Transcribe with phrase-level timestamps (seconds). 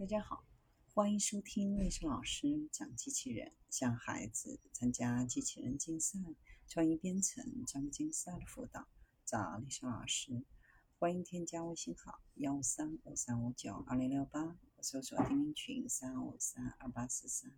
[0.00, 0.46] 大家好，
[0.94, 6.18] 欢迎收听丽莎老师讲机器人，向孩子参加机器人竞赛、
[6.66, 8.88] 创意编程、专业竞赛的辅导，
[9.26, 10.42] 找丽莎老师。
[10.98, 17.52] 欢迎添加微信号幺三五三五九二零六八，搜索钉钉群三五三二八四三。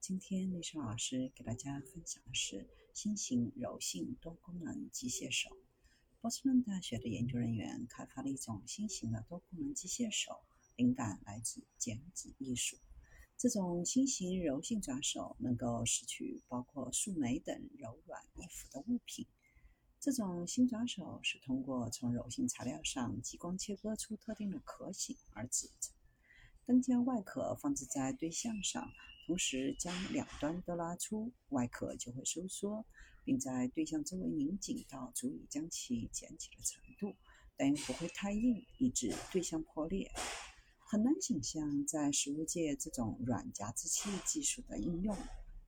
[0.00, 5.54] 今天丽莎老师给大家分享的是新型柔性多功能机械手。
[6.22, 10.41] 波士顿大学的研究人员开发了一种新型的多功能机械手。
[10.82, 12.76] 灵感来自剪纸艺术。
[13.38, 19.26] 这种新型柔性抓手能够拾取包括树莓等柔软易腐的物品。
[20.00, 25.94] 这种新抓手是通过从柔性材料上激光切割出特定的壳形而制成。
[26.66, 28.90] 当将外壳放置在对象上，
[29.26, 32.84] 同时将两端都拉出，外壳就会收缩，
[33.24, 37.16] 并在对象周围拧紧到足以将其捡起的程度，
[37.56, 40.10] 但又不会太硬，以致对象破裂。
[40.92, 45.16] 很难想象在食物界这种软夹子器技术的应用。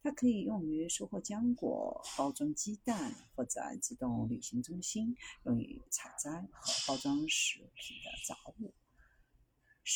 [0.03, 5.16] 它可以用于收获浆果、包装鸡蛋，或者自动旅行中心
[5.47, 8.73] 用于采摘和包装食品的杂物。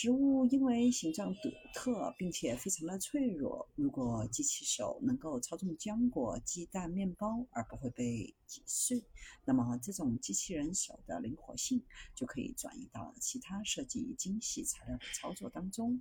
[0.01, 3.69] 食物因为形状独特，并且非常的脆弱。
[3.75, 9.03] 如果机器手能够操纵浆果、鸡蛋、面包而不会被挤碎，
[9.45, 11.83] 那么这种机器人手的灵活性
[12.15, 16.01] 就可以转移到其他设计精细材料的操作当中。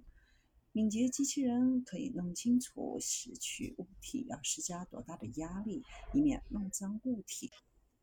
[0.74, 5.82] 敏捷机器人可以弄清楚拾取物体要施加多大的压力，
[6.14, 7.50] 以免弄脏物体。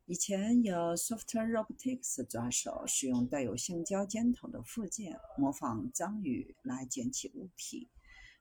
[0.07, 7.89] 以前有 Soft Robotics 抓手使用带有橡胶尖头的附件，模仿章鱼来捡起物体。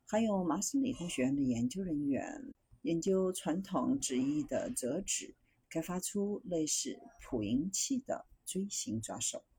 [0.06, 5.34] 还有麻省理工学院的研究人员研究传统纸艺的折纸，
[5.70, 9.46] 开发出类似捕蝇器的锥形抓手。